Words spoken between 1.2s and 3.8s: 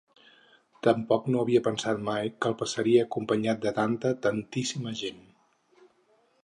no havia pensat mai que el passaria acompanyat de